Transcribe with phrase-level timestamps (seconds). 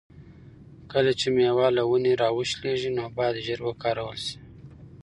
[0.91, 4.37] کله چې مېوه له ونې را وشلیږي نو باید ژر وکارول شي.